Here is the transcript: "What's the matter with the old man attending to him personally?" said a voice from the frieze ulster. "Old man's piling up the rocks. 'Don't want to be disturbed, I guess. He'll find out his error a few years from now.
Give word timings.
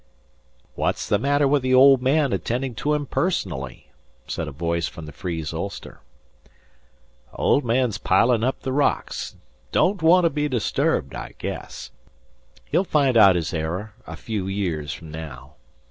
"What's 0.73 1.07
the 1.07 1.19
matter 1.19 1.47
with 1.47 1.61
the 1.61 1.75
old 1.75 2.01
man 2.01 2.33
attending 2.33 2.73
to 2.73 2.95
him 2.95 3.05
personally?" 3.05 3.91
said 4.25 4.47
a 4.47 4.51
voice 4.51 4.87
from 4.87 5.05
the 5.05 5.11
frieze 5.11 5.53
ulster. 5.53 6.01
"Old 7.35 7.63
man's 7.63 7.99
piling 7.99 8.43
up 8.43 8.61
the 8.61 8.73
rocks. 8.73 9.35
'Don't 9.71 10.01
want 10.01 10.23
to 10.23 10.31
be 10.31 10.47
disturbed, 10.49 11.13
I 11.13 11.35
guess. 11.37 11.91
He'll 12.65 12.83
find 12.83 13.15
out 13.15 13.35
his 13.35 13.53
error 13.53 13.93
a 14.07 14.15
few 14.15 14.47
years 14.47 14.91
from 14.91 15.11
now. 15.11 15.53